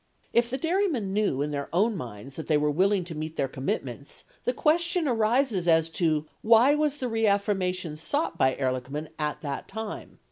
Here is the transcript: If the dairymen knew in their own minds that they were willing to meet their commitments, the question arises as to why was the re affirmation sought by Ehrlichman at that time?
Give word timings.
If 0.33 0.49
the 0.49 0.57
dairymen 0.57 1.13
knew 1.13 1.43
in 1.43 1.51
their 1.51 1.69
own 1.71 1.95
minds 1.95 2.35
that 2.35 2.47
they 2.47 2.57
were 2.57 2.71
willing 2.71 3.03
to 3.03 3.13
meet 3.13 3.37
their 3.37 3.47
commitments, 3.47 4.23
the 4.45 4.51
question 4.51 5.07
arises 5.07 5.67
as 5.67 5.89
to 5.89 6.25
why 6.41 6.73
was 6.73 6.97
the 6.97 7.07
re 7.07 7.27
affirmation 7.27 7.95
sought 7.95 8.35
by 8.35 8.55
Ehrlichman 8.55 9.09
at 9.19 9.41
that 9.41 9.67
time? 9.67 10.17